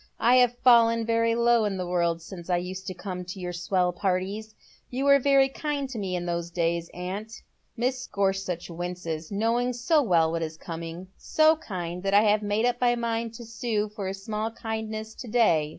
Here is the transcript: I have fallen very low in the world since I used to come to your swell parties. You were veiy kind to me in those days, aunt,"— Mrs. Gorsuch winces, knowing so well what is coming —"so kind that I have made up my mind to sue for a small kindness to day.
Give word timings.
I 0.19 0.37
have 0.37 0.57
fallen 0.63 1.05
very 1.05 1.35
low 1.35 1.63
in 1.63 1.77
the 1.77 1.85
world 1.85 2.23
since 2.23 2.49
I 2.49 2.57
used 2.57 2.87
to 2.87 2.93
come 2.95 3.23
to 3.25 3.39
your 3.39 3.53
swell 3.53 3.93
parties. 3.93 4.55
You 4.89 5.05
were 5.05 5.19
veiy 5.19 5.53
kind 5.53 5.87
to 5.91 5.99
me 5.99 6.15
in 6.15 6.25
those 6.25 6.49
days, 6.49 6.89
aunt,"— 6.91 7.39
Mrs. 7.77 8.09
Gorsuch 8.11 8.67
winces, 8.71 9.31
knowing 9.31 9.73
so 9.73 10.01
well 10.01 10.31
what 10.31 10.41
is 10.41 10.57
coming 10.57 11.07
—"so 11.35 11.55
kind 11.57 12.01
that 12.01 12.15
I 12.15 12.23
have 12.23 12.41
made 12.41 12.65
up 12.65 12.81
my 12.81 12.95
mind 12.95 13.35
to 13.35 13.45
sue 13.45 13.89
for 13.89 14.07
a 14.07 14.15
small 14.15 14.49
kindness 14.49 15.13
to 15.13 15.27
day. 15.27 15.69